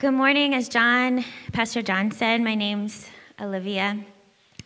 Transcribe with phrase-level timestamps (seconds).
[0.00, 0.54] Good morning.
[0.54, 3.06] As John, Pastor John said, my name's
[3.38, 3.98] Olivia,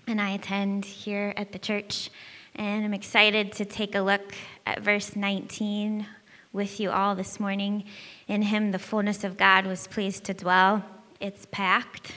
[0.07, 2.09] and I attend here at the church.
[2.55, 4.33] And I'm excited to take a look
[4.65, 6.07] at verse 19
[6.53, 7.83] with you all this morning.
[8.29, 10.85] In him, the fullness of God was pleased to dwell.
[11.19, 12.13] It's packed,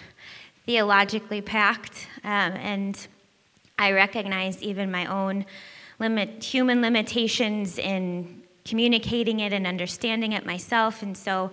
[0.67, 3.07] theologically packed, um, and
[3.79, 5.47] I recognize even my own
[5.97, 11.01] limit, human limitations in communicating it and understanding it myself.
[11.01, 11.49] And so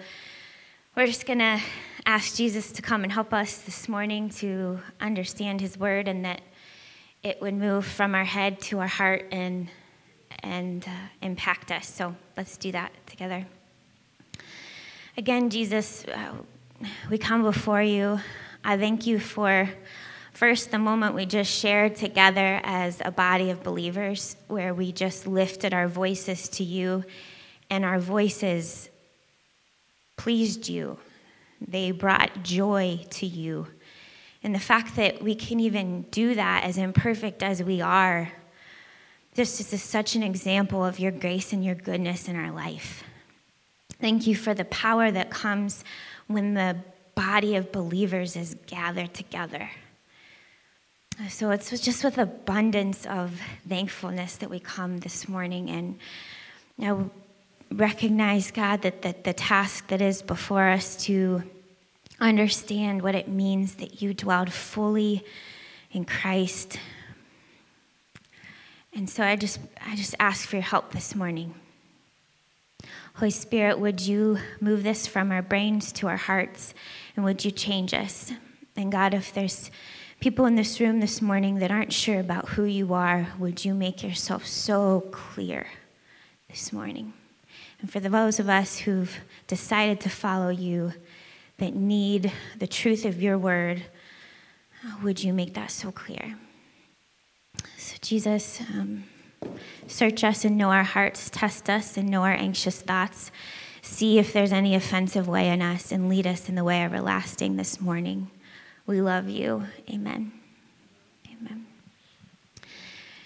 [0.97, 1.61] we're just going to
[2.07, 6.41] ask Jesus to come and help us this morning to understand his word and that
[7.25, 9.68] it would move from our head to our heart and,
[10.45, 11.89] and uh, impact us.
[11.89, 13.45] So let's do that together.
[15.17, 16.35] Again, Jesus, uh,
[17.11, 18.21] we come before you.
[18.63, 19.68] I thank you for
[20.32, 25.26] first the moment we just shared together as a body of believers, where we just
[25.26, 27.04] lifted our voices to you,
[27.68, 28.90] and our voices
[30.17, 30.99] pleased you,
[31.61, 33.67] they brought joy to you.
[34.42, 38.31] And the fact that we can even do that as imperfect as we are,
[39.35, 43.03] this is such an example of your grace and your goodness in our life.
[44.01, 45.83] Thank you for the power that comes
[46.27, 46.77] when the
[47.15, 49.70] body of believers is gathered together.
[51.29, 55.70] So it's just with abundance of thankfulness that we come this morning.
[55.70, 55.98] And
[56.77, 57.09] now
[57.75, 61.42] recognize, God, that the, the task that is before us to
[62.20, 65.25] understand what it means that you dwelled fully
[65.91, 66.78] in Christ.
[68.92, 71.55] And so I just, I just ask for your help this morning.
[73.17, 76.75] Holy Spirit, would you move this from our brains to our hearts
[77.17, 78.33] and would you change us?
[78.77, 79.70] And God, if there's
[80.20, 83.75] people in this room this morning that aren't sure about who you are, would you
[83.75, 85.67] make yourself so clear
[86.48, 87.12] this morning?
[87.85, 89.15] And for those of us who've
[89.47, 90.95] decided to follow you,
[91.59, 93.83] that need the truth of your word,
[95.03, 96.35] would you make that so clear?
[97.77, 99.05] So, Jesus, um,
[99.86, 103.31] search us and know our hearts, test us and know our anxious thoughts.
[103.83, 107.57] See if there's any offensive way in us and lead us in the way everlasting
[107.57, 108.31] this morning.
[108.87, 109.63] We love you.
[109.91, 110.33] Amen.
[111.31, 111.67] Amen.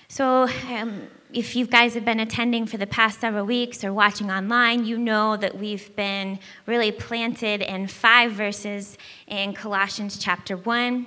[0.08, 4.30] So, um, if you guys have been attending for the past several weeks or watching
[4.30, 8.96] online, you know that we've been really planted in five verses
[9.26, 11.06] in Colossians chapter 1,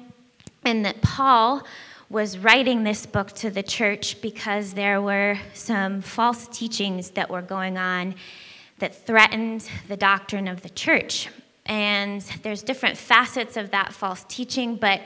[0.63, 1.65] and that Paul
[2.09, 7.41] was writing this book to the church because there were some false teachings that were
[7.41, 8.13] going on
[8.79, 11.29] that threatened the doctrine of the church.
[11.65, 15.01] And there's different facets of that false teaching, but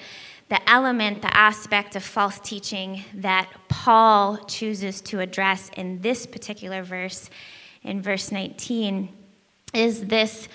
[0.50, 6.83] the element, the aspect of false teaching that Paul chooses to address in this particular
[6.83, 7.29] verse,
[7.83, 9.09] in verse 19,
[9.73, 10.47] is this,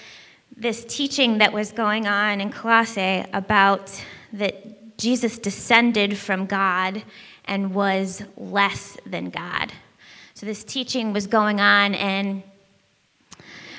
[0.57, 3.91] this teaching that was going on in Colossae about
[4.33, 7.03] that Jesus descended from God
[7.47, 9.73] and was less than God.
[10.35, 12.43] So this teaching was going on, and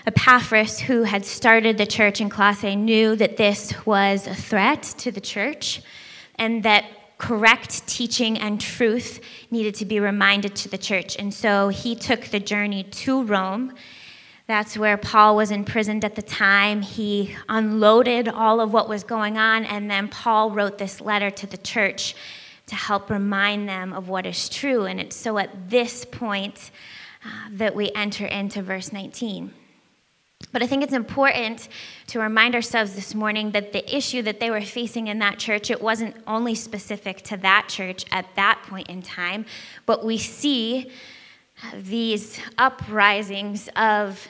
[0.08, 5.12] Epaphras, who had started the church in Colossae, knew that this was a threat to
[5.12, 5.82] the church
[6.36, 6.86] and that
[7.20, 9.20] correct teaching and truth
[9.52, 11.16] needed to be reminded to the church.
[11.18, 13.76] And so he took the journey to Rome.
[14.48, 16.82] That's where Paul was imprisoned at the time.
[16.82, 21.46] He unloaded all of what was going on, and then Paul wrote this letter to
[21.46, 22.16] the church
[22.66, 24.86] to help remind them of what is true.
[24.86, 26.72] And it's so at this point
[27.24, 29.54] uh, that we enter into verse 19.
[30.52, 31.70] But I think it's important
[32.08, 35.72] to remind ourselves this morning that the issue that they were facing in that church,
[35.72, 39.46] it wasn't only specific to that church at that point in time,
[39.86, 40.92] but we see
[41.64, 44.28] uh, these uprisings of,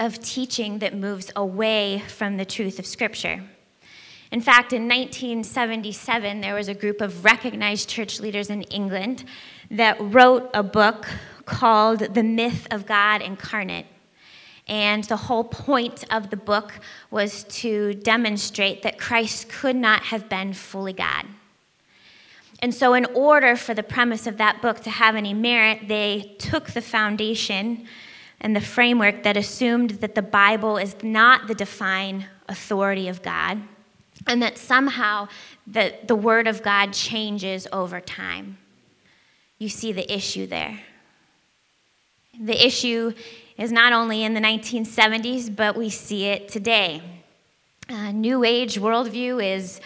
[0.00, 3.42] of teaching that moves away from the truth of Scripture.
[4.30, 9.24] In fact, in 1977, there was a group of recognized church leaders in England
[9.70, 11.06] that wrote a book
[11.46, 13.86] called The Myth of God Incarnate.
[14.68, 16.74] And the whole point of the book
[17.10, 21.24] was to demonstrate that Christ could not have been fully God.
[22.60, 26.34] And so, in order for the premise of that book to have any merit, they
[26.38, 27.86] took the foundation
[28.40, 33.60] and the framework that assumed that the Bible is not the divine authority of God,
[34.26, 35.28] and that somehow
[35.66, 38.58] the, the Word of God changes over time.
[39.58, 40.80] You see the issue there.
[42.40, 43.12] The issue
[43.58, 47.02] is not only in the 1970s, but we see it today.
[48.12, 49.80] New Age worldview is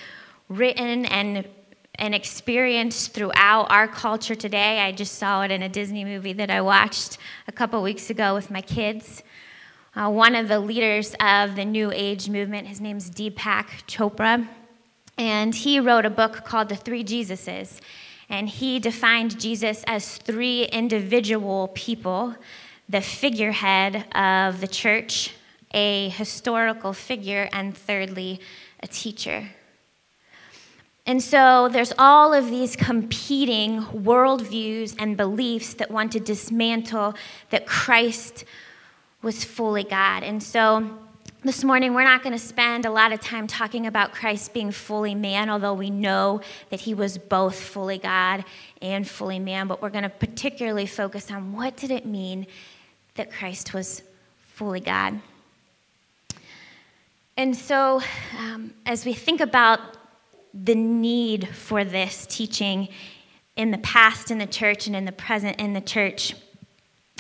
[0.48, 1.48] written and,
[1.94, 4.80] and experienced throughout our culture today.
[4.80, 7.16] I just saw it in a Disney movie that I watched
[7.48, 9.22] a couple weeks ago with my kids.
[9.94, 12.69] uh, one of the leaders of the New Age movement.
[12.69, 14.48] His name's Deepak Chopra.
[15.19, 17.80] And he wrote a book called The Three Jesuses.
[18.28, 22.34] And he defined Jesus as three individual people
[22.93, 25.33] the figurehead of the church,
[25.73, 28.39] a historical figure, and thirdly,
[28.81, 29.49] a teacher.
[31.06, 37.15] And so there's all of these competing worldviews and beliefs that want to dismantle
[37.49, 38.44] that Christ
[39.23, 40.23] was fully God.
[40.23, 40.99] And so
[41.44, 44.71] this morning, we're not going to spend a lot of time talking about Christ being
[44.71, 48.44] fully man, although we know that he was both fully God
[48.83, 49.67] and fully man.
[49.67, 52.47] But we're going to particularly focus on what did it mean
[53.14, 54.03] that Christ was
[54.55, 55.20] fully God.
[57.37, 58.03] And so,
[58.38, 59.81] um, as we think about
[60.55, 62.88] the need for this teaching
[63.56, 66.35] in the past in the church and in the present in the church,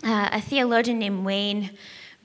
[0.04, 1.70] uh, a theologian named Wayne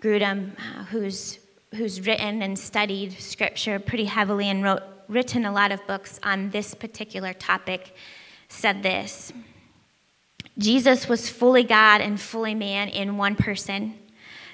[0.01, 1.39] Grudem, uh, who's
[1.75, 6.49] who's written and studied scripture pretty heavily and wrote, written a lot of books on
[6.49, 7.95] this particular topic,
[8.47, 9.31] said this
[10.57, 13.93] Jesus was fully God and fully man in one person.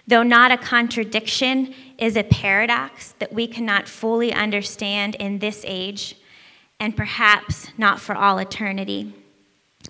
[0.05, 6.17] Though not a contradiction, is a paradox that we cannot fully understand in this age,
[6.79, 9.13] and perhaps not for all eternity.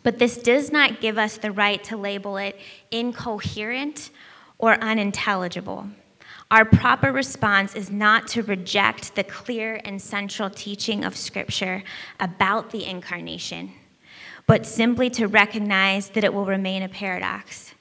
[0.03, 2.59] But this does not give us the right to label it
[2.91, 4.11] incoherent
[4.59, 5.87] or unintelligible.
[6.51, 11.83] Our proper response is not to reject the clear and central teaching of Scripture
[12.19, 13.71] about the incarnation,
[14.47, 17.73] but simply to recognize that it will remain a paradox,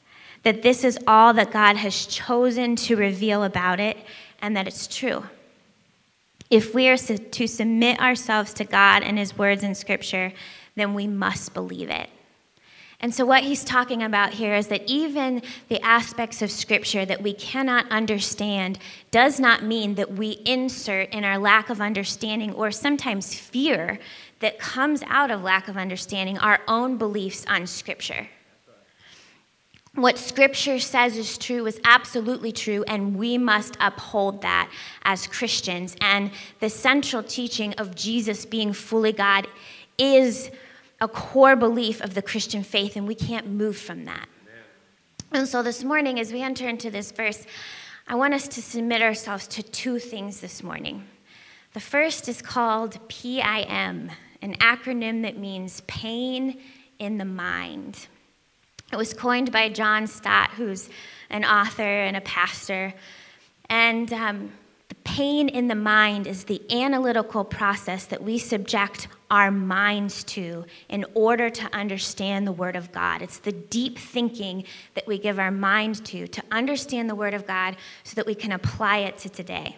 [0.42, 3.96] that this is all that God has chosen to reveal about it,
[4.40, 5.24] and that it's true.
[6.50, 10.32] If we are to submit ourselves to God and His words in Scripture,
[10.74, 12.10] then we must believe it.
[13.02, 17.20] And so, what he's talking about here is that even the aspects of Scripture that
[17.20, 18.78] we cannot understand
[19.10, 23.98] does not mean that we insert in our lack of understanding or sometimes fear
[24.42, 28.28] that comes out of lack of understanding our own beliefs on Scripture.
[29.94, 34.70] What Scripture says is true is absolutely true, and we must uphold that
[35.04, 35.96] as Christians.
[36.00, 36.30] And
[36.60, 39.46] the central teaching of Jesus being fully God
[39.98, 40.50] is
[41.00, 44.28] a core belief of the Christian faith, and we can't move from that.
[45.30, 45.40] Amen.
[45.40, 47.46] And so this morning, as we enter into this verse,
[48.08, 51.04] I want us to submit ourselves to two things this morning.
[51.74, 54.10] The first is called PIM,
[54.42, 56.60] an acronym that means pain
[56.98, 58.06] in the mind.
[58.92, 60.90] It was coined by John Stott, who's
[61.30, 62.92] an author and a pastor.
[63.70, 64.52] And um,
[64.90, 70.66] the pain in the mind is the analytical process that we subject our minds to
[70.90, 73.22] in order to understand the Word of God.
[73.22, 74.64] It's the deep thinking
[74.94, 78.34] that we give our mind to to understand the Word of God so that we
[78.34, 79.76] can apply it to today.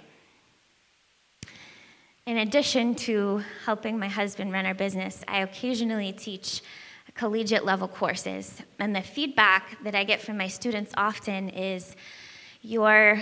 [2.26, 6.62] In addition to helping my husband run our business, I occasionally teach
[7.14, 8.62] collegiate level courses.
[8.78, 11.94] And the feedback that I get from my students often is
[12.62, 13.20] your,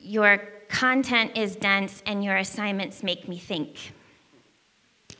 [0.00, 0.38] your
[0.68, 3.92] content is dense and your assignments make me think.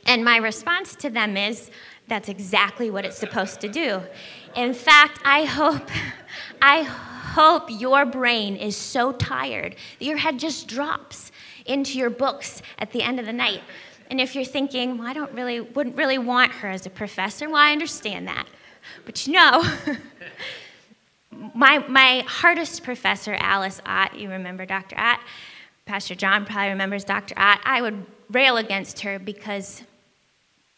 [0.05, 1.71] And my response to them is,
[2.09, 4.01] that's exactly what it's supposed to do.
[4.53, 5.89] In fact, I hope,
[6.61, 11.31] I hope your brain is so tired that your head just drops
[11.67, 13.61] into your books at the end of the night.
[14.09, 17.47] And if you're thinking, well, I don't really, wouldn't really want her as a professor,
[17.47, 18.47] well, I understand that.
[19.05, 19.63] But you know,
[21.53, 24.97] my, my hardest professor, Alice Ott, you remember Dr.
[24.97, 25.19] Ott?
[25.85, 27.33] Pastor John probably remembers Dr.
[27.37, 27.59] Ott.
[27.63, 29.83] I would rail against her because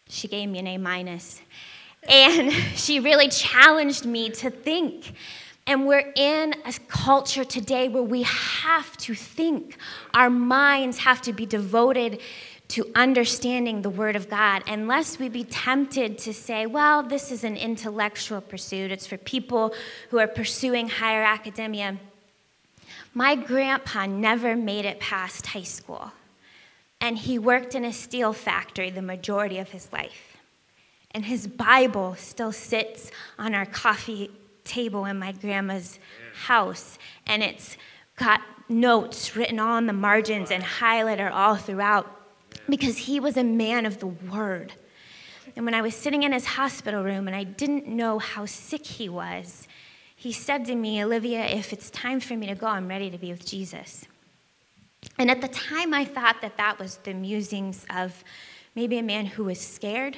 [0.08, 1.41] she gave me an A minus.
[2.08, 5.13] And she really challenged me to think.
[5.69, 9.77] And we're in a culture today where we have to think.
[10.15, 12.21] Our minds have to be devoted
[12.69, 17.43] to understanding the Word of God, unless we be tempted to say, well, this is
[17.43, 18.91] an intellectual pursuit.
[18.91, 19.75] It's for people
[20.09, 21.97] who are pursuing higher academia.
[23.13, 26.13] My grandpa never made it past high school
[26.99, 30.38] and he worked in a steel factory the majority of his life.
[31.11, 34.31] And his Bible still sits on our coffee
[34.69, 35.99] table in my grandma's
[36.33, 37.75] house, and it's
[38.15, 42.05] got notes written on the margins and highlighted all throughout
[42.69, 44.73] because he was a man of the word.
[45.55, 48.85] And when I was sitting in his hospital room and I didn't know how sick
[48.85, 49.67] he was,
[50.15, 53.17] he said to me, Olivia, if it's time for me to go, I'm ready to
[53.17, 54.05] be with Jesus.
[55.17, 58.23] And at the time, I thought that that was the musings of
[58.75, 60.17] maybe a man who was scared.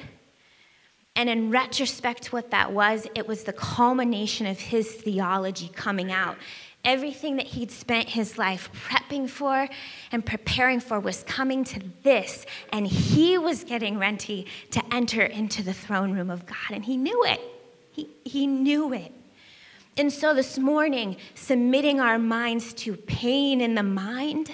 [1.14, 6.36] And in retrospect, what that was, it was the culmination of his theology coming out.
[6.84, 9.68] Everything that he'd spent his life prepping for
[10.10, 15.62] and preparing for was coming to this, and he was getting ready to enter into
[15.62, 17.40] the throne room of God, and he knew it.
[17.92, 19.12] He, he knew it.
[19.96, 24.52] And so this morning, submitting our minds to pain in the mind,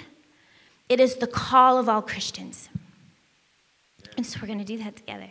[0.89, 2.67] it is the call of all Christians.
[4.17, 5.29] And so we're going to do that together.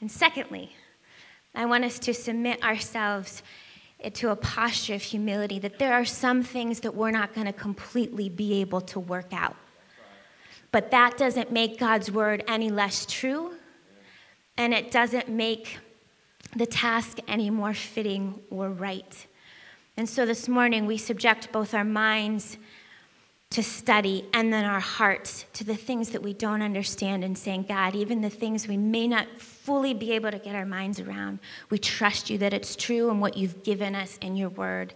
[0.00, 0.76] And secondly,
[1.54, 3.42] I want us to submit ourselves
[4.12, 7.52] to a posture of humility that there are some things that we're not going to
[7.52, 9.56] completely be able to work out.
[10.70, 13.54] But that doesn't make God's word any less true,
[14.56, 15.78] and it doesn't make
[16.54, 19.26] the task any more fitting or right.
[19.96, 22.56] And so this morning, we subject both our minds
[23.50, 27.64] to study and then our hearts to the things that we don't understand and saying,
[27.68, 29.26] God, even the things we may not
[29.68, 33.20] fully be able to get our minds around, we trust you that it's true and
[33.20, 34.94] what you've given us in your word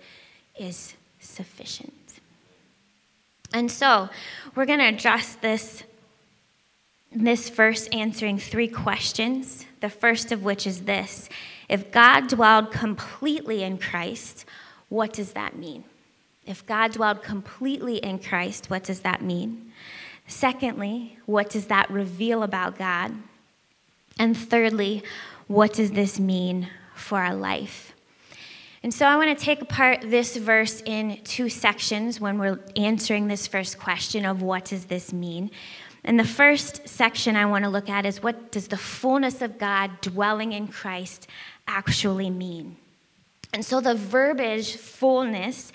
[0.59, 1.93] is sufficient.
[3.53, 4.09] And so
[4.55, 5.83] we're going to address this,
[7.15, 9.67] this verse answering three questions.
[9.83, 11.29] The first of which is this
[11.69, 14.47] If God dwelled completely in Christ,
[14.89, 15.85] what does that mean?
[16.47, 19.71] If God dwelled completely in Christ, what does that mean?
[20.27, 23.13] Secondly, what does that reveal about God?
[24.19, 25.03] And thirdly,
[25.47, 27.93] what does this mean for our life?
[28.83, 33.29] And so I want to take apart this verse in two sections when we're answering
[33.29, 35.51] this first question of what does this mean.
[36.05, 39.57] And the first section I want to look at is what does the fullness of
[39.59, 41.29] God dwelling in Christ
[41.69, 42.77] actually mean?
[43.53, 45.73] And so the verbiage fullness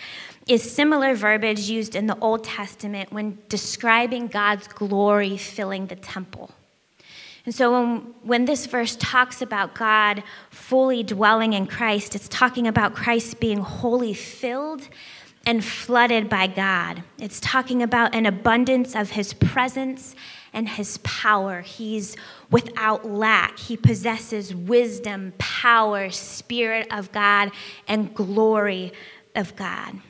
[0.48, 6.52] is similar verbiage used in the Old Testament when describing God's glory filling the temple.
[7.48, 12.68] And so when, when this verse talks about God fully dwelling in Christ, it's talking
[12.68, 14.82] about Christ being wholly filled
[15.46, 17.04] and flooded by God.
[17.18, 20.14] It's talking about an abundance of his presence
[20.52, 21.62] and his power.
[21.62, 22.18] He's
[22.52, 23.58] without lack.
[23.58, 27.52] He possesses wisdom, power, spirit of God,
[27.88, 28.92] and glory
[29.36, 30.02] of God.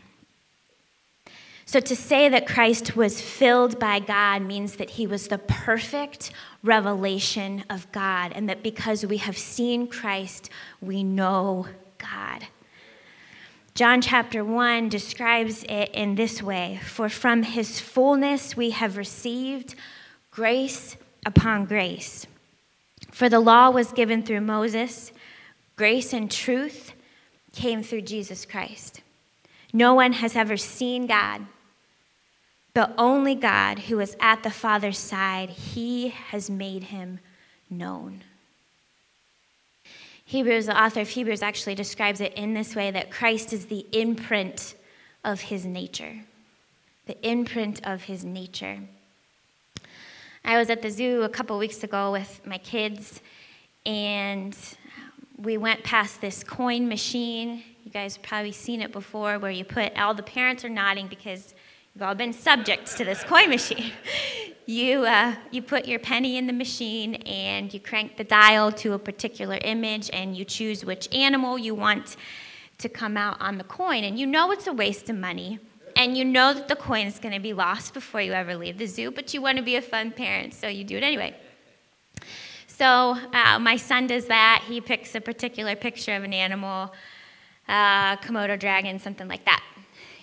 [1.69, 6.31] So, to say that Christ was filled by God means that he was the perfect
[6.63, 12.47] revelation of God, and that because we have seen Christ, we know God.
[13.75, 19.75] John chapter 1 describes it in this way For from his fullness we have received
[20.31, 20.95] grace
[21.25, 22.27] upon grace.
[23.11, 25.11] For the law was given through Moses,
[25.75, 26.93] grace and truth
[27.51, 29.01] came through Jesus Christ.
[29.73, 31.45] No one has ever seen God
[32.77, 37.19] the only God who is at the Father's side, he has made him
[37.71, 38.23] known.
[40.23, 43.87] Hebrews, the author of Hebrews, actually describes it in this way that Christ is the
[43.91, 44.75] imprint
[45.23, 46.19] of his nature.
[47.07, 48.77] The imprint of his nature.
[50.45, 53.21] I was at the zoo a couple weeks ago with my kids,
[53.87, 54.55] and
[55.35, 57.63] we went past this coin machine.
[57.83, 61.55] You guys probably seen it before, where you put all the parents are nodding because
[61.97, 63.91] We've all been subject to this coin machine.
[64.67, 68.93] you, uh, you put your penny in the machine and you crank the dial to
[68.93, 72.15] a particular image and you choose which animal you want
[72.77, 74.03] to come out on the coin.
[74.03, 75.57] And you know it's a waste of money
[75.95, 78.77] and you know that the coin is going to be lost before you ever leave
[78.77, 81.35] the zoo, but you want to be a fun parent, so you do it anyway.
[82.67, 84.63] So uh, my son does that.
[84.67, 86.93] He picks a particular picture of an animal,
[87.67, 89.63] uh, Komodo dragon, something like that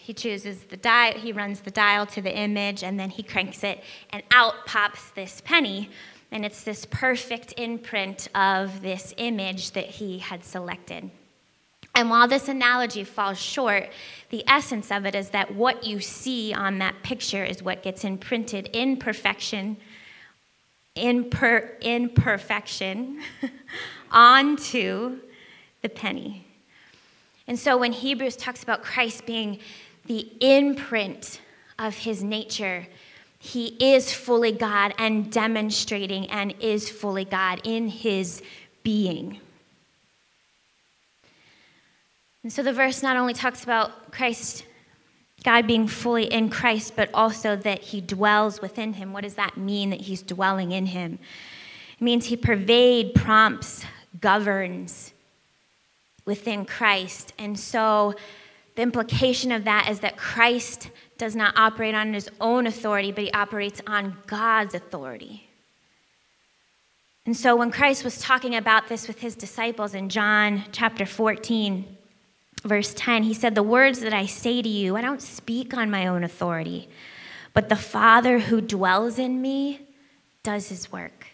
[0.04, 3.64] he chooses the dial, he runs the dial to the image, and then he cranks
[3.64, 5.88] it, and out pops this penny.
[6.30, 11.10] And it's this perfect imprint of this image that he had selected.
[11.94, 13.88] And while this analogy falls short,
[14.28, 18.04] the essence of it is that what you see on that picture is what gets
[18.04, 19.78] imprinted in perfection,
[20.94, 21.78] in, per,
[24.10, 25.18] onto
[25.80, 26.44] the penny.
[27.46, 29.58] And so when Hebrews talks about Christ being
[30.06, 31.40] the imprint
[31.78, 32.86] of his nature.
[33.38, 38.42] He is fully God and demonstrating and is fully God in his
[38.82, 39.40] being.
[42.42, 44.66] And so the verse not only talks about Christ,
[45.44, 49.12] God being fully in Christ, but also that he dwells within him.
[49.12, 51.18] What does that mean that he's dwelling in him?
[51.98, 53.84] It means he pervades, prompts,
[54.20, 55.12] governs
[56.24, 57.32] within Christ.
[57.38, 58.14] And so
[58.76, 63.24] the implication of that is that Christ does not operate on his own authority, but
[63.24, 65.48] he operates on God's authority.
[67.26, 71.94] And so when Christ was talking about this with his disciples in John chapter 14,
[72.64, 75.90] Verse 10, he said, The words that I say to you, I don't speak on
[75.90, 76.88] my own authority,
[77.52, 79.80] but the Father who dwells in me
[80.42, 81.26] does his work.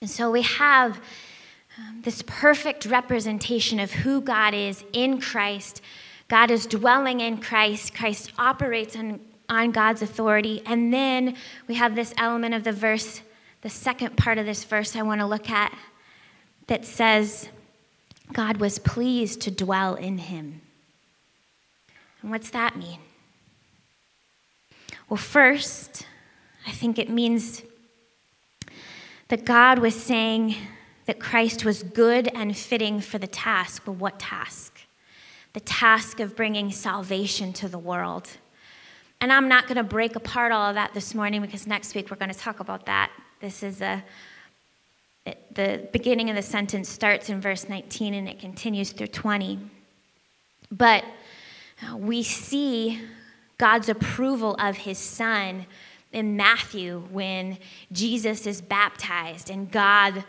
[0.00, 1.00] And so we have
[2.02, 5.82] this perfect representation of who God is in Christ.
[6.28, 7.94] God is dwelling in Christ.
[7.94, 10.62] Christ operates on, on God's authority.
[10.64, 13.22] And then we have this element of the verse,
[13.62, 15.76] the second part of this verse I want to look at,
[16.66, 17.48] that says,
[18.32, 20.60] God was pleased to dwell in him.
[22.22, 22.98] And what's that mean?
[25.08, 26.06] Well, first,
[26.66, 27.62] I think it means
[29.28, 30.56] that God was saying
[31.08, 33.84] that Christ was good and fitting for the task.
[33.86, 34.78] But what task?
[35.54, 38.28] The task of bringing salvation to the world.
[39.18, 42.10] And I'm not going to break apart all of that this morning because next week
[42.10, 43.10] we're going to talk about that.
[43.40, 44.04] This is a
[45.52, 49.58] the beginning of the sentence starts in verse 19 and it continues through 20.
[50.70, 51.04] But
[51.96, 53.00] we see
[53.56, 55.66] God's approval of his son
[56.12, 57.58] in Matthew when
[57.92, 60.24] Jesus is baptized and God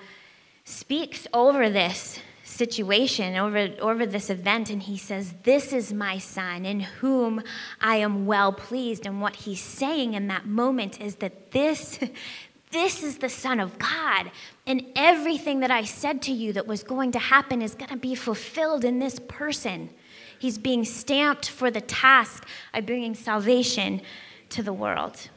[0.69, 6.65] speaks over this situation, over, over this event, and he says, This is my son
[6.65, 7.41] in whom
[7.81, 9.05] I am well pleased.
[9.05, 11.99] And what he's saying in that moment is that this,
[12.71, 14.31] this is the Son of God.
[14.67, 17.97] And everything that I said to you that was going to happen is going to
[17.97, 19.89] be fulfilled in this person.
[20.37, 24.01] He's being stamped for the task of bringing salvation
[24.49, 25.29] to the world.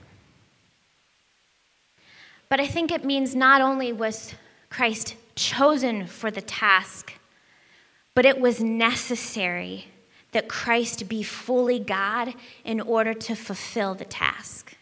[2.48, 4.34] But I think it means not only was
[4.68, 7.14] Christ chosen for the task,
[8.14, 9.86] but it was necessary
[10.32, 12.34] that Christ be fully God
[12.64, 14.76] in order to fulfill the task.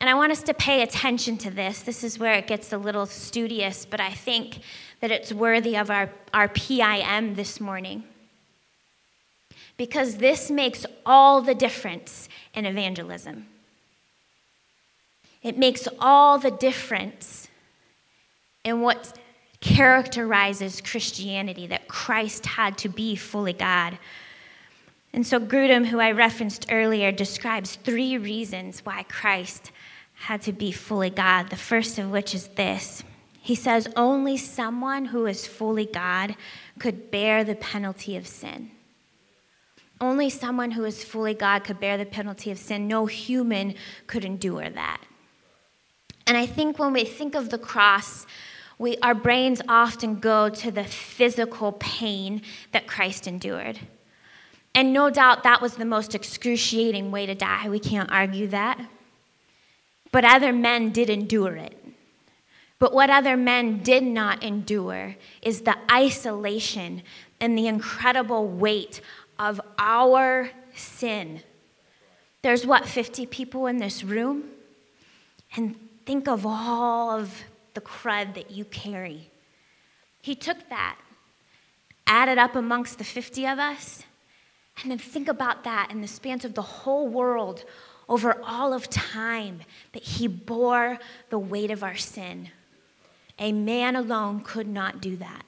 [0.00, 1.80] And I want us to pay attention to this.
[1.80, 4.60] This is where it gets a little studious, but I think
[5.00, 8.04] that it's worthy of our, our PIM this morning.
[9.76, 13.46] Because this makes all the difference in evangelism.
[15.42, 17.45] It makes all the difference
[18.66, 19.16] in what
[19.60, 23.96] characterizes Christianity that Christ had to be fully God.
[25.12, 29.70] And so Grudem, who I referenced earlier, describes three reasons why Christ
[30.14, 31.48] had to be fully God.
[31.48, 33.04] The first of which is this
[33.40, 36.34] He says, Only someone who is fully God
[36.80, 38.72] could bear the penalty of sin.
[40.00, 42.88] Only someone who is fully God could bear the penalty of sin.
[42.88, 43.76] No human
[44.06, 45.00] could endure that.
[46.26, 48.26] And I think when we think of the cross,
[48.78, 53.78] we, our brains often go to the physical pain that Christ endured.
[54.74, 57.68] And no doubt that was the most excruciating way to die.
[57.68, 58.78] We can't argue that.
[60.12, 61.74] But other men did endure it.
[62.78, 67.02] But what other men did not endure is the isolation
[67.40, 69.00] and the incredible weight
[69.38, 71.40] of our sin.
[72.42, 74.44] There's what, 50 people in this room?
[75.56, 77.42] And Think of all of
[77.76, 79.30] the crud that you carry.
[80.20, 80.98] He took that,
[82.06, 84.02] added up amongst the 50 of us,
[84.82, 87.64] and then think about that in the spans of the whole world
[88.08, 89.60] over all of time
[89.92, 90.98] that he bore
[91.30, 92.48] the weight of our sin.
[93.38, 95.44] A man alone could not do that.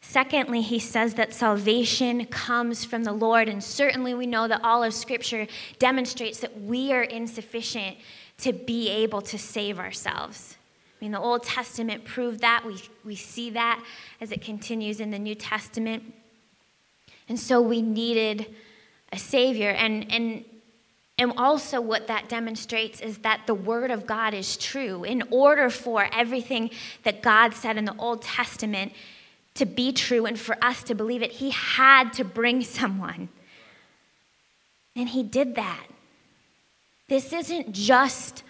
[0.00, 4.82] Secondly, he says that salvation comes from the Lord, and certainly we know that all
[4.82, 5.46] of Scripture
[5.78, 7.96] demonstrates that we are insufficient
[8.38, 10.56] to be able to save ourselves.
[11.00, 12.64] I mean, the Old Testament proved that.
[12.66, 13.82] We, we see that
[14.20, 16.14] as it continues in the New Testament.
[17.28, 18.46] And so we needed
[19.12, 19.70] a Savior.
[19.70, 20.44] And, and,
[21.18, 25.04] and also, what that demonstrates is that the Word of God is true.
[25.04, 26.70] In order for everything
[27.04, 28.92] that God said in the Old Testament
[29.54, 33.28] to be true and for us to believe it, He had to bring someone.
[34.96, 35.86] And He did that.
[37.08, 38.42] This isn't just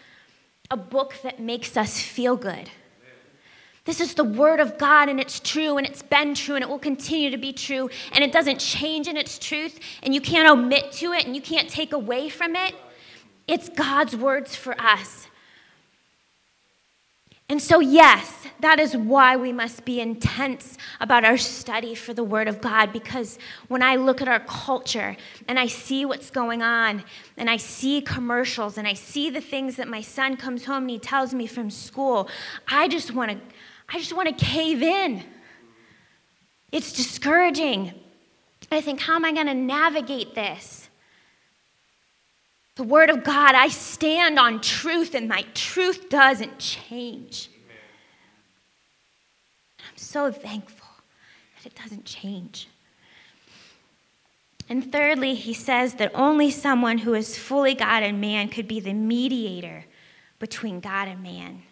[0.70, 2.70] a book that makes us feel good.
[3.84, 6.68] This is the Word of God, and it's true, and it's been true, and it
[6.68, 10.48] will continue to be true, and it doesn't change in its truth, and you can't
[10.48, 12.74] omit to it, and you can't take away from it.
[13.46, 15.26] It's God's words for us.
[17.50, 22.24] And so, yes, that is why we must be intense about our study for the
[22.24, 22.90] Word of God.
[22.92, 25.14] Because when I look at our culture
[25.46, 27.04] and I see what's going on,
[27.36, 30.90] and I see commercials, and I see the things that my son comes home and
[30.90, 32.30] he tells me from school,
[32.66, 33.38] I just want to,
[33.90, 35.22] I just want to cave in.
[36.72, 37.92] It's discouraging.
[38.72, 40.83] I think, how am I going to navigate this?
[42.76, 47.48] The Word of God, I stand on truth, and my truth doesn't change.
[49.78, 50.88] I'm so thankful
[51.56, 52.68] that it doesn't change.
[54.68, 58.80] And thirdly, he says that only someone who is fully God and man could be
[58.80, 59.84] the mediator
[60.38, 61.62] between God and man.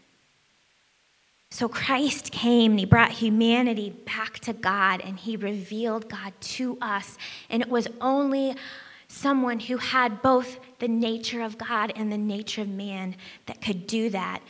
[1.51, 6.79] So Christ came and he brought humanity back to God and he revealed God to
[6.81, 7.19] us.
[7.51, 8.55] And it was only
[9.09, 13.15] someone who had both the nature of God and the nature of man
[13.47, 14.41] that could do that.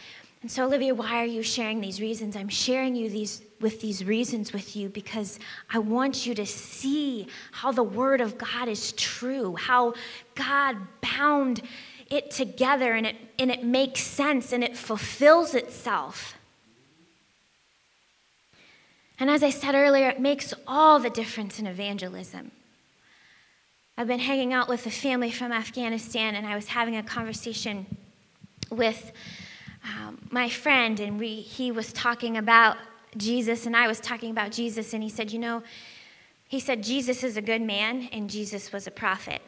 [0.41, 2.37] And so, Olivia, why are you sharing these reasons?
[2.37, 5.39] I'm sharing you these with these reasons with you because
[5.71, 9.93] I want you to see how the Word of God is true, how
[10.35, 11.61] God bound
[12.09, 16.39] it together and it, and it makes sense and it fulfills itself.
[19.21, 22.53] And as I said earlier, it makes all the difference in evangelism.
[23.97, 27.87] I've been hanging out with a family from Afghanistan, and I was having a conversation
[28.71, 29.13] with
[29.85, 32.77] um, my friend, and we, he was talking about
[33.17, 35.63] Jesus, and I was talking about Jesus, and he said, You know,
[36.49, 39.43] he said, Jesus is a good man, and Jesus was a prophet.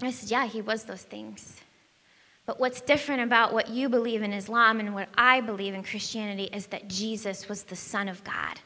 [0.00, 1.60] I said, Yeah, he was those things.
[2.46, 6.44] But what's different about what you believe in Islam and what I believe in Christianity
[6.44, 8.60] is that Jesus was the Son of God.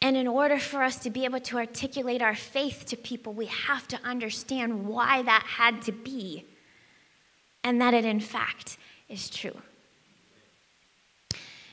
[0.00, 3.46] And in order for us to be able to articulate our faith to people, we
[3.46, 6.44] have to understand why that had to be
[7.64, 9.56] and that it, in fact, is true.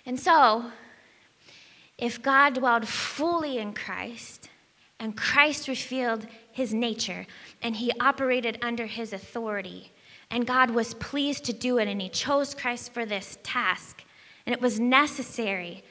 [0.06, 0.66] And so,
[1.98, 4.50] if God dwelled fully in Christ
[5.00, 7.28] and Christ revealed his nature
[7.62, 9.92] and he operated under his authority,
[10.30, 14.04] and God was pleased to do it, and he chose Christ for this task,
[14.46, 15.84] and it was necessary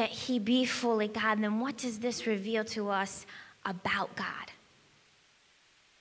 [0.00, 3.26] that he be fully God, then what does this reveal to us
[3.66, 4.26] about God?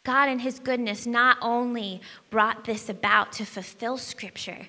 [0.05, 4.67] God, in his goodness, not only brought this about to fulfill Scripture,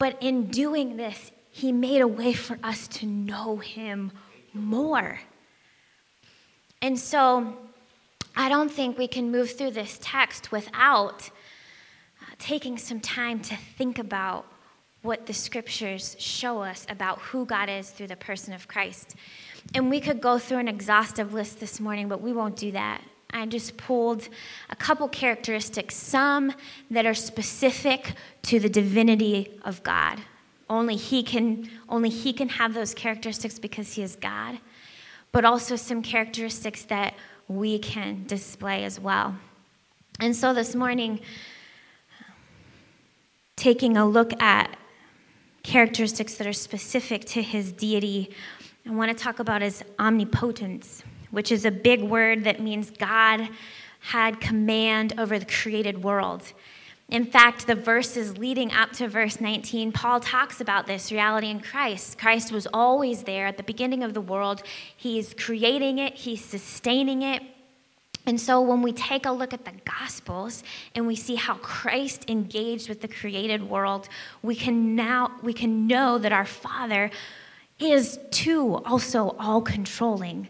[0.00, 4.10] but in doing this, he made a way for us to know him
[4.52, 5.20] more.
[6.82, 7.56] And so,
[8.34, 11.30] I don't think we can move through this text without
[12.20, 14.46] uh, taking some time to think about
[15.06, 19.14] what the scriptures show us about who God is through the person of Christ.
[19.74, 23.02] And we could go through an exhaustive list this morning, but we won't do that.
[23.30, 24.28] I just pulled
[24.70, 26.52] a couple characteristics, some
[26.90, 30.20] that are specific to the divinity of God.
[30.68, 34.58] Only he can only he can have those characteristics because he is God,
[35.32, 37.14] but also some characteristics that
[37.46, 39.36] we can display as well.
[40.18, 41.20] And so this morning
[43.56, 44.76] taking a look at
[45.66, 48.30] characteristics that are specific to his deity,
[48.86, 53.48] I want to talk about his omnipotence which is a big word that means God
[54.00, 56.52] had command over the created world.
[57.08, 61.60] In fact, the verses leading up to verse 19, Paul talks about this reality in
[61.60, 62.18] Christ.
[62.18, 64.62] Christ was always there at the beginning of the world.
[64.96, 67.42] He's creating it, He's sustaining it.
[68.26, 72.28] And so when we take a look at the Gospels and we see how Christ
[72.28, 74.08] engaged with the created world,
[74.42, 77.10] we can now we can know that our Father
[77.78, 80.48] is too also all controlling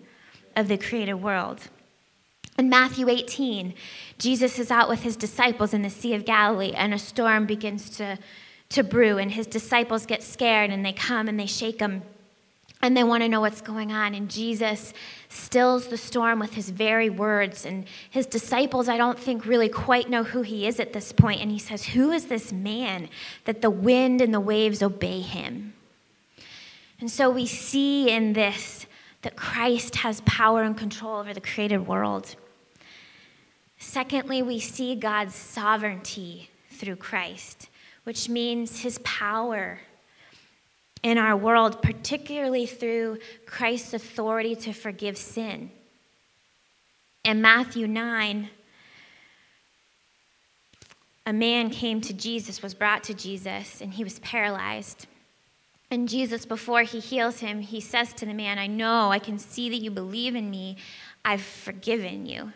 [0.55, 1.61] of the created world.
[2.59, 3.75] In Matthew 18,
[4.19, 7.91] Jesus is out with his disciples in the Sea of Galilee, and a storm begins
[7.99, 8.19] to,
[8.71, 12.03] to brew, and his disciples get scared, and they come and they shake him,
[12.83, 14.15] and they want to know what's going on.
[14.15, 14.93] And Jesus
[15.29, 17.65] stills the storm with his very words.
[17.65, 21.41] And his disciples, I don't think, really quite know who he is at this point.
[21.41, 23.09] And he says, Who is this man
[23.45, 25.75] that the wind and the waves obey him?
[27.01, 28.87] And so we see in this
[29.23, 32.37] that Christ has power and control over the created world.
[33.79, 37.69] Secondly, we see God's sovereignty through Christ,
[38.05, 39.81] which means his power
[41.07, 43.17] in our world, particularly through
[43.47, 45.71] Christ's authority to forgive sin.
[47.23, 48.51] In Matthew 9,
[51.25, 55.07] a man came to Jesus, was brought to Jesus, and he was paralyzed.
[55.93, 59.39] And Jesus, before he heals him, he says to the man, I know, I can
[59.39, 60.77] see that you believe in me.
[61.25, 62.53] I've forgiven you.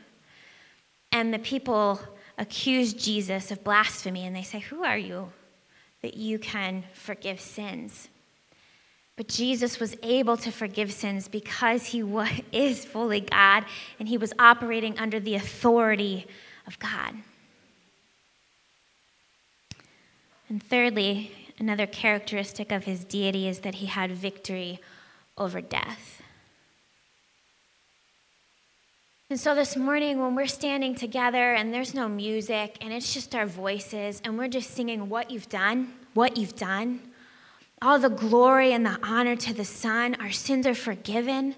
[1.13, 2.01] And the people
[2.37, 5.31] accuse Jesus of blasphemy, and they say, Who are you
[6.03, 8.09] that you can forgive sins?
[9.21, 12.01] But Jesus was able to forgive sins because he
[12.53, 13.67] is fully God
[13.99, 16.27] and he was operating under the authority
[16.67, 17.17] of God.
[20.49, 24.81] And thirdly, Another characteristic of his deity is that he had victory
[25.37, 26.23] over death.
[29.29, 33.35] And so this morning, when we're standing together and there's no music and it's just
[33.35, 37.01] our voices and we're just singing what you've done, what you've done,
[37.83, 40.17] All the glory and the honor to the Son.
[40.21, 41.55] Our sins are forgiven.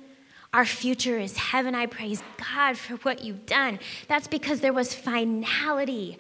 [0.53, 1.75] Our future is heaven.
[1.75, 3.79] I praise God for what you've done.
[4.07, 6.19] That's because there was finality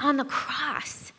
[0.00, 1.12] on the cross.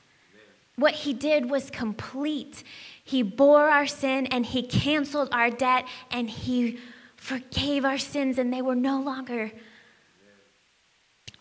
[0.76, 2.64] What he did was complete.
[3.04, 6.80] He bore our sin and he canceled our debt and he
[7.26, 9.52] forgave our sins, and they were no longer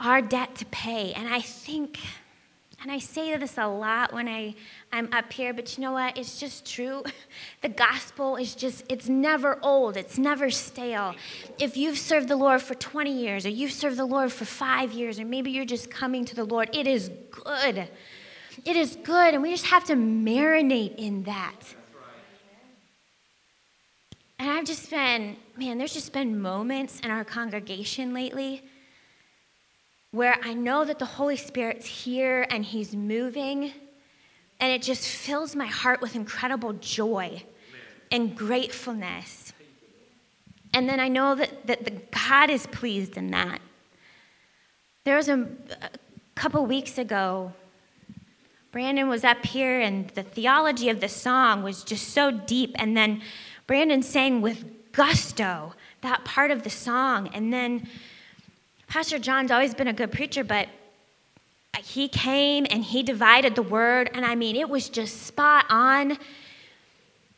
[0.00, 1.12] our debt to pay.
[1.12, 1.98] And I think,
[2.84, 4.54] and I say this a lot when I,
[4.92, 6.18] I'm up here, but you know what?
[6.18, 7.02] It's just true.
[7.62, 11.14] The gospel is just, it's never old, it's never stale.
[11.58, 14.92] If you've served the Lord for 20 years, or you've served the Lord for five
[14.92, 17.88] years, or maybe you're just coming to the Lord, it is good.
[18.66, 21.74] It is good, and we just have to marinate in that.
[24.38, 28.62] And I've just been, man, there's just been moments in our congregation lately
[30.14, 33.72] where I know that the Holy Spirit's here and He's moving,
[34.60, 37.42] and it just fills my heart with incredible joy
[38.12, 39.52] and gratefulness.
[40.72, 43.60] And then I know that, that the God is pleased in that.
[45.02, 45.48] There was a,
[45.82, 45.90] a
[46.36, 47.52] couple weeks ago,
[48.70, 52.70] Brandon was up here, and the theology of the song was just so deep.
[52.76, 53.20] And then
[53.66, 57.30] Brandon sang with gusto that part of the song.
[57.34, 57.88] And then
[58.86, 60.68] Pastor John's always been a good preacher, but
[61.78, 66.18] he came and he divided the word, and I mean, it was just spot on.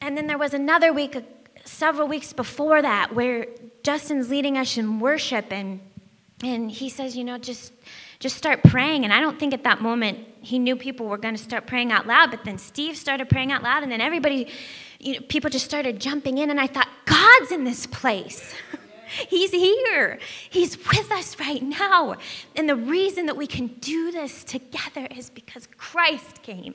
[0.01, 1.23] And then there was another week, uh,
[1.65, 3.47] several weeks before that, where
[3.83, 5.81] Justin's leading us in worship, and
[6.43, 7.73] and he says, you know, just
[8.19, 9.05] just start praying.
[9.05, 11.93] And I don't think at that moment he knew people were going to start praying
[11.93, 12.31] out loud.
[12.31, 14.49] But then Steve started praying out loud, and then everybody,
[15.01, 18.55] you know, people just started jumping in, and I thought, God's in this place.
[19.07, 20.19] He's here.
[20.51, 22.17] He's with us right now.
[22.55, 26.75] And the reason that we can do this together is because Christ came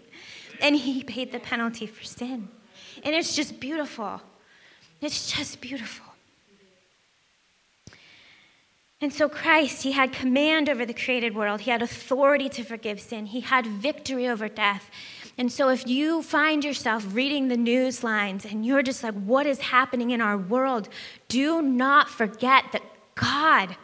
[0.62, 2.50] and he paid the penalty for sin.
[3.04, 4.22] And it's just beautiful.
[5.02, 6.06] It's just beautiful.
[9.02, 11.62] And so, Christ, he had command over the created world.
[11.62, 13.26] He had authority to forgive sin.
[13.26, 14.92] He had victory over death.
[15.38, 19.46] And so, if you find yourself reading the news lines and you're just like, what
[19.46, 20.90] is happening in our world?
[21.28, 22.84] Do not forget that
[23.16, 23.76] God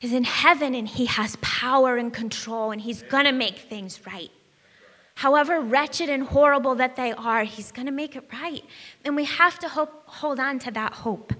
[0.00, 4.00] is in heaven and he has power and control and he's going to make things
[4.06, 4.30] right.
[5.16, 8.62] However wretched and horrible that they are, he's going to make it right.
[9.04, 11.32] And we have to hope, hold on to that hope.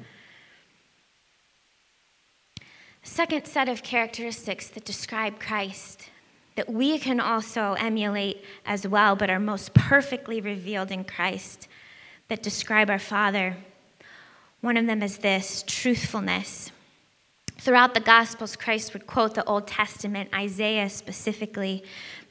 [3.02, 6.10] Second set of characteristics that describe Christ
[6.56, 11.68] that we can also emulate as well, but are most perfectly revealed in Christ,
[12.28, 13.56] that describe our Father.
[14.62, 16.72] One of them is this truthfulness.
[17.58, 21.84] Throughout the Gospels, Christ would quote the Old Testament, Isaiah specifically,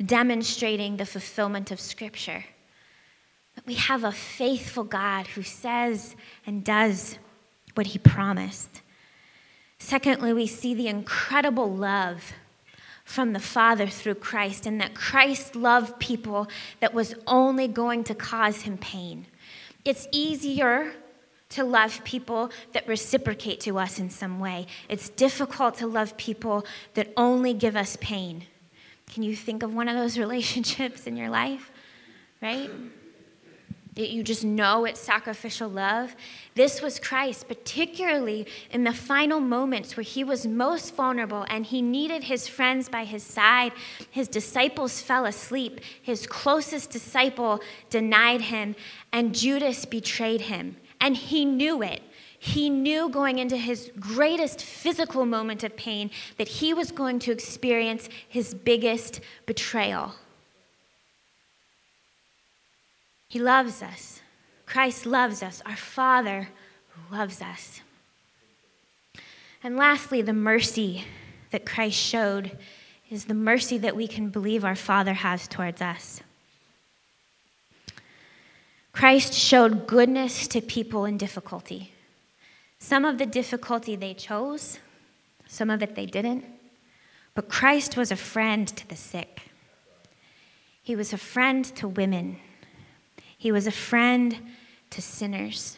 [0.04, 2.46] demonstrating the fulfillment of Scripture.
[3.54, 7.18] But we have a faithful God who says and does
[7.76, 8.82] what he promised.
[9.78, 12.34] Secondly, we see the incredible love
[13.06, 16.48] from the Father through Christ, and that Christ loved people
[16.82, 19.28] that was only going to cause him pain.
[19.86, 20.92] It's easier
[21.50, 24.66] to love people that reciprocate to us in some way.
[24.90, 26.66] It's difficult to love people
[26.96, 28.46] that only give us pain.
[29.14, 31.72] Can you think of one of those relationships in your life?
[32.42, 32.70] Right?
[33.96, 36.16] You just know it's sacrificial love.
[36.54, 41.82] This was Christ, particularly in the final moments where he was most vulnerable and he
[41.82, 43.72] needed his friends by his side.
[44.12, 45.80] His disciples fell asleep.
[46.02, 48.76] His closest disciple denied him,
[49.14, 50.76] and Judas betrayed him.
[51.00, 52.02] And he knew it.
[52.38, 57.32] He knew going into his greatest physical moment of pain that he was going to
[57.32, 60.14] experience his biggest betrayal.
[63.28, 64.22] He loves us.
[64.66, 65.62] Christ loves us.
[65.66, 66.50] Our Father
[67.12, 67.82] loves us.
[69.64, 71.06] And lastly, the mercy
[71.52, 72.58] that Christ showed
[73.10, 76.22] is the mercy that we can believe our Father has towards us.
[78.92, 81.94] Christ showed goodness to people in difficulty.
[82.80, 84.80] Some of the difficulty they chose,
[85.48, 86.46] some of it they didn't.
[87.34, 89.50] But Christ was a friend to the sick.
[90.82, 92.38] He was a friend to women.
[93.46, 94.36] He was a friend
[94.90, 95.78] to sinners.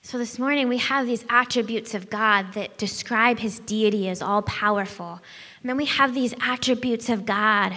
[0.00, 4.42] So, this morning we have these attributes of God that describe his deity as all
[4.42, 5.20] powerful.
[5.60, 7.74] And then we have these attributes of God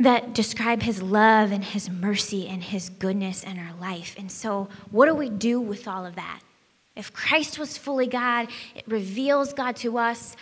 [0.00, 4.16] that describe his love and his mercy and his goodness in our life.
[4.18, 6.40] And so, what do we do with all of that?
[6.96, 10.36] If Christ was fully God, it reveals God to us.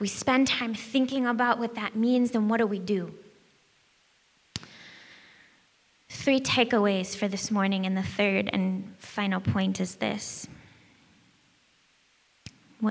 [0.00, 3.14] We spend time thinking about what that means, then what do we do?
[6.14, 10.46] Three takeaways for this morning, and the third and final point is this.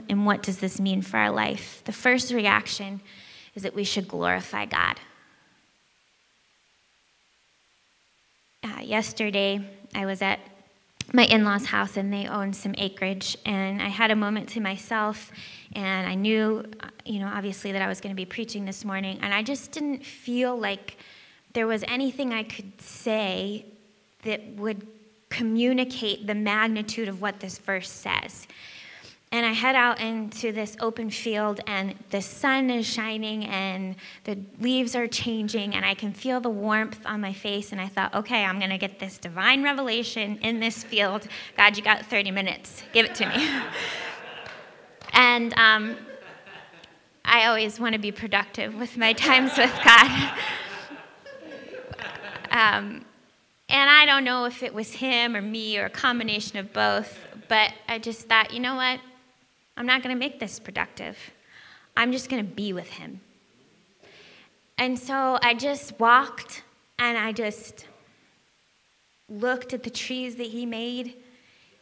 [0.10, 1.82] And what does this mean for our life?
[1.86, 3.02] The first reaction
[3.56, 5.00] is that we should glorify God.
[8.62, 10.40] Uh, yesterday, I was at
[11.14, 13.38] my in law's house and they own some acreage.
[13.46, 15.32] And I had a moment to myself
[15.72, 18.84] and I knew, uh, you know, obviously that I was going to be preaching this
[18.84, 19.18] morning.
[19.22, 20.98] And I just didn't feel like
[21.54, 23.66] there was anything I could say
[24.24, 24.88] that would
[25.30, 28.48] communicate the magnitude of what this verse says.
[29.32, 34.38] And I head out into this open field, and the sun is shining, and the
[34.60, 37.72] leaves are changing, and I can feel the warmth on my face.
[37.72, 41.28] And I thought, okay, I'm going to get this divine revelation in this field.
[41.58, 42.84] God, you got 30 minutes.
[42.94, 43.50] Give it to me.
[45.14, 45.98] and um,
[47.26, 50.32] I always want to be productive with my times with God.
[52.54, 53.04] um,
[53.68, 57.20] and I don't know if it was him or me or a combination of both,
[57.50, 59.00] but I just thought, you know what?
[59.76, 61.18] I'm not going to make this productive.
[61.98, 63.22] I'm just going to be with him.
[64.78, 66.64] And so I just walked
[67.00, 67.88] and I just
[69.28, 71.16] looked at the trees that he made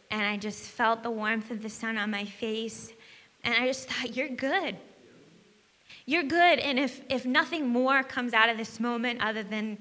[0.10, 2.94] and I just felt the warmth of the sun on my face.
[3.44, 4.78] And I just thought, you're good.
[6.06, 6.60] You're good.
[6.60, 9.78] And if, if nothing more comes out of this moment other than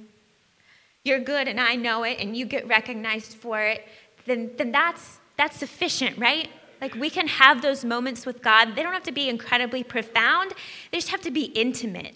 [1.04, 3.86] you're good and I know it and you get recognized for it,
[4.26, 6.48] then, then that's, that's sufficient, right?
[6.80, 8.74] Like we can have those moments with God.
[8.74, 10.52] They don't have to be incredibly profound,
[10.90, 12.14] they just have to be intimate.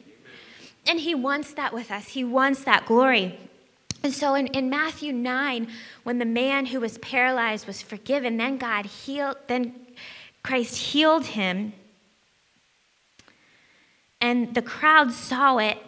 [0.87, 3.39] And He wants that with us, He wants that glory.
[4.05, 5.67] And so in, in Matthew 9,
[6.03, 9.75] when the man who was paralyzed was forgiven, then God healed, then
[10.43, 11.73] Christ healed him.
[14.21, 15.79] And the crowd saw it.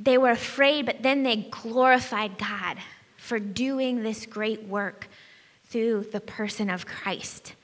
[0.00, 2.78] They were afraid, but then they glorified God
[3.18, 5.08] for doing this great work
[5.66, 7.54] through the person of Christ.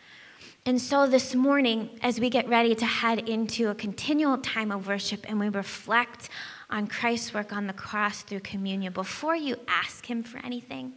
[0.67, 4.87] And so this morning, as we get ready to head into a continual time of
[4.87, 6.29] worship and we reflect
[6.69, 10.93] on Christ's work on the cross through communion, before you ask Him for anything,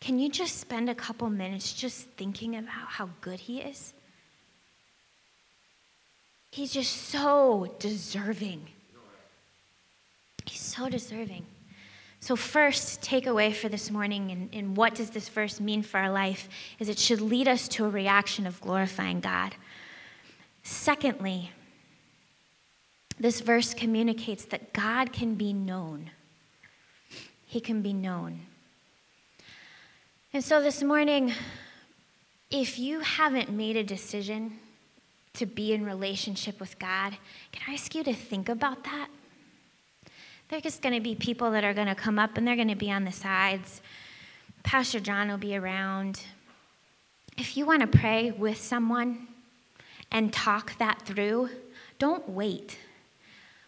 [0.00, 3.92] can you just spend a couple minutes just thinking about how good He is?
[6.50, 8.66] He's just so deserving.
[10.48, 11.46] He's so deserving.
[12.20, 16.10] So, first takeaway for this morning, and, and what does this verse mean for our
[16.10, 19.54] life, is it should lead us to a reaction of glorifying God.
[20.62, 21.52] Secondly,
[23.20, 26.10] this verse communicates that God can be known.
[27.46, 28.40] He can be known.
[30.32, 31.32] And so this morning,
[32.50, 34.58] if you haven't made a decision
[35.34, 37.16] to be in relationship with God,
[37.52, 39.08] can I ask you to think about that?
[40.48, 42.68] There's just going to be people that are going to come up and they're going
[42.68, 43.82] to be on the sides.
[44.62, 46.22] Pastor John will be around.
[47.36, 49.28] If you want to pray with someone
[50.10, 51.50] and talk that through,
[51.98, 52.78] don't wait.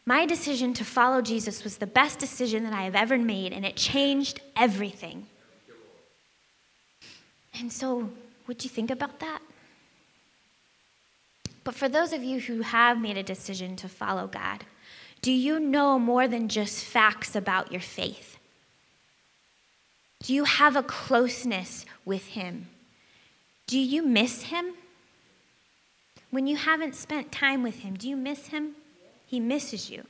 [0.07, 3.65] My decision to follow Jesus was the best decision that I have ever made, and
[3.65, 5.27] it changed everything.
[7.59, 8.11] And so,
[8.47, 9.41] would you think about that?
[11.63, 14.65] But for those of you who have made a decision to follow God,
[15.23, 18.39] do you know more than just facts about your faith?
[20.23, 22.69] Do you have a closeness with Him?
[23.67, 24.75] Do you miss Him?
[26.31, 28.77] When you haven't spent time with Him, do you miss Him?
[29.27, 30.05] He misses you.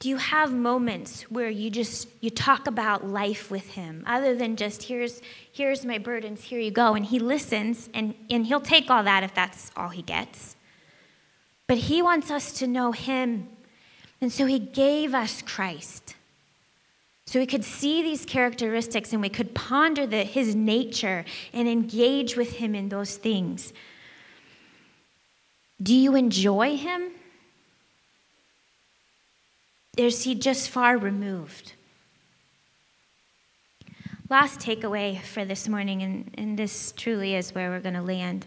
[0.00, 4.56] Do you have moments where you just you talk about life with him other than
[4.56, 5.20] just here's
[5.52, 9.24] here's my burdens here you go and he listens and and he'll take all that
[9.24, 10.56] if that's all he gets
[11.70, 13.48] but He wants us to know Him.
[14.20, 16.16] And so He gave us Christ.
[17.26, 22.36] So we could see these characteristics and we could ponder the, His nature and engage
[22.36, 23.72] with Him in those things.
[25.80, 27.12] Do you enjoy Him?
[29.96, 31.74] Is He just far removed?
[34.28, 38.46] Last takeaway for this morning, and, and this truly is where we're going to land.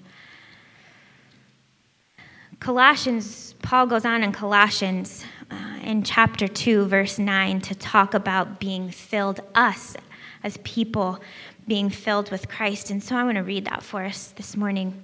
[2.64, 8.57] Colossians, Paul goes on in Colossians uh, in chapter 2, verse 9, to talk about
[8.61, 9.97] being filled, us
[10.45, 11.20] as people
[11.68, 12.89] being filled with Christ.
[12.89, 15.03] And so I want to read that for us this morning.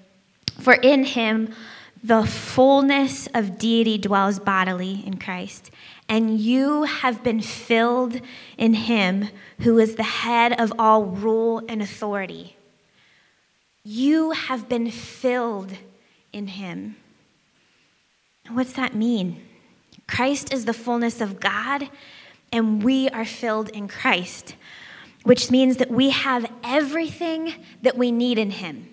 [0.62, 1.54] For in him,
[2.02, 5.70] the fullness of deity dwells bodily in Christ,
[6.08, 8.22] and you have been filled
[8.58, 9.28] in him
[9.60, 12.56] who is the head of all rule and authority.
[13.84, 15.74] You have been filled
[16.32, 16.96] in him.
[18.52, 19.46] What's that mean?
[20.08, 21.88] Christ is the fullness of God,
[22.52, 24.56] and we are filled in Christ,
[25.24, 28.90] which means that we have everything that we need in Him.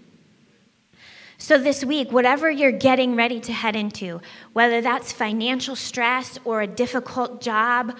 [1.38, 4.20] So, this week, whatever you're getting ready to head into,
[4.52, 7.96] whether that's financial stress or a difficult job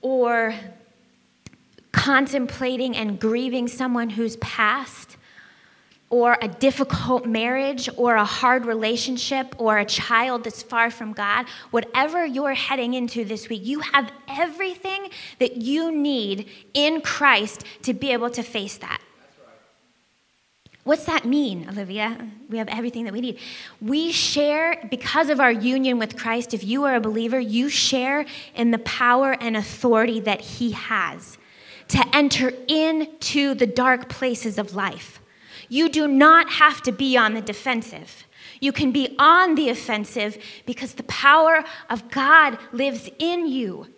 [0.00, 0.54] or
[1.92, 5.16] contemplating and grieving someone who's passed,
[6.10, 11.46] or a difficult marriage, or a hard relationship, or a child that's far from God,
[11.70, 15.08] whatever you're heading into this week, you have everything
[15.40, 19.00] that you need in Christ to be able to face that.
[20.84, 22.28] What's that mean, Olivia?
[22.50, 23.38] We have everything that we need.
[23.80, 28.26] We share, because of our union with Christ, if you are a believer, you share
[28.54, 31.38] in the power and authority that He has
[31.88, 35.20] to enter into the dark places of life.
[35.68, 38.24] You do not have to be on the defensive.
[38.60, 43.88] You can be on the offensive because the power of God lives in you.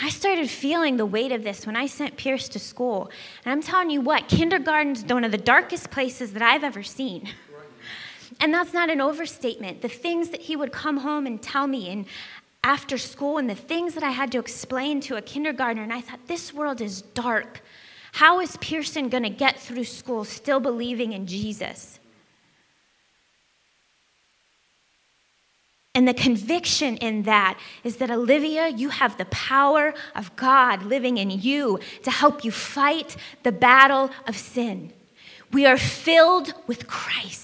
[0.00, 3.10] I started feeling the weight of this when I sent Pierce to school.
[3.44, 7.28] And I'm telling you what, kindergarten's one of the darkest places that I've ever seen.
[8.40, 9.82] And that's not an overstatement.
[9.82, 12.06] The things that he would come home and tell me and
[12.64, 16.00] after school and the things that I had to explain to a kindergartner, and I
[16.00, 17.60] thought, this world is dark.
[18.12, 22.00] How is Pearson going to get through school still believing in Jesus?
[25.94, 31.18] And the conviction in that is that, Olivia, you have the power of God living
[31.18, 34.92] in you to help you fight the battle of sin.
[35.52, 37.43] We are filled with Christ.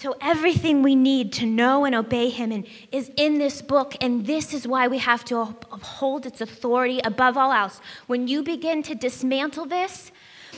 [0.00, 4.24] So, everything we need to know and obey Him and is in this book, and
[4.24, 7.80] this is why we have to uphold its authority above all else.
[8.06, 10.12] When you begin to dismantle this,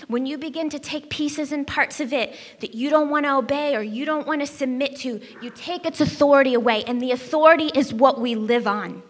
[0.08, 3.36] when you begin to take pieces and parts of it that you don't want to
[3.36, 7.10] obey or you don't want to submit to, you take its authority away, and the
[7.10, 9.02] authority is what we live on.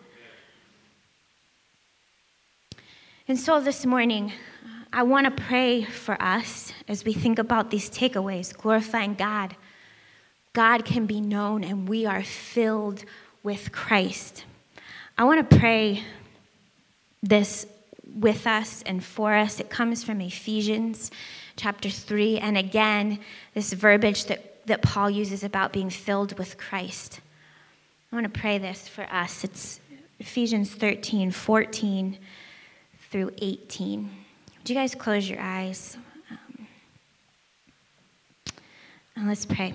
[3.26, 4.32] And so this morning,
[4.92, 9.56] I want to pray for us as we think about these takeaways, glorifying God.
[10.52, 13.04] God can be known, and we are filled
[13.42, 14.44] with Christ.
[15.16, 16.02] I want to pray
[17.22, 17.66] this
[18.14, 19.60] with us and for us.
[19.60, 21.10] It comes from Ephesians
[21.56, 22.38] chapter 3.
[22.38, 23.20] And again,
[23.54, 27.20] this verbiage that, that Paul uses about being filled with Christ.
[28.10, 29.44] I want to pray this for us.
[29.44, 29.80] It's
[30.18, 32.18] Ephesians 13, 14
[33.10, 34.10] through 18.
[34.58, 35.96] Would you guys close your eyes?
[36.30, 36.66] Um,
[39.16, 39.74] and let's pray.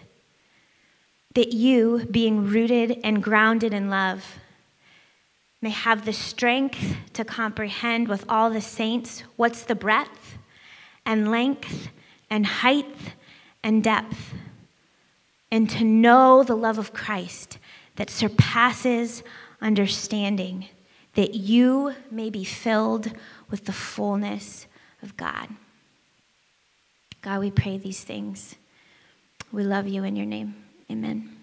[1.33, 4.39] That you, being rooted and grounded in love,
[5.61, 10.37] may have the strength to comprehend with all the saints what's the breadth
[11.05, 11.89] and length
[12.29, 12.95] and height
[13.63, 14.33] and depth,
[15.51, 17.59] and to know the love of Christ
[17.95, 19.21] that surpasses
[19.61, 20.65] understanding,
[21.13, 23.11] that you may be filled
[23.49, 24.65] with the fullness
[25.03, 25.49] of God.
[27.21, 28.55] God, we pray these things.
[29.51, 30.55] We love you in your name.
[30.91, 31.40] Amen.